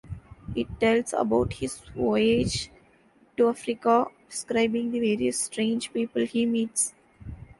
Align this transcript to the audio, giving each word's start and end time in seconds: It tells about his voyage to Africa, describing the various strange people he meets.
It 0.55 0.67
tells 0.79 1.13
about 1.13 1.53
his 1.53 1.77
voyage 1.95 2.71
to 3.37 3.49
Africa, 3.49 4.07
describing 4.27 4.89
the 4.91 4.99
various 4.99 5.39
strange 5.41 5.93
people 5.93 6.25
he 6.25 6.47
meets. 6.47 6.95